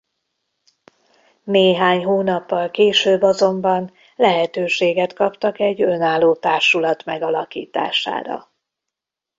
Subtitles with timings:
[1.43, 8.51] Néhány hónappal később azonban lehetőséget kaptak egy önálló társulat megalakítására.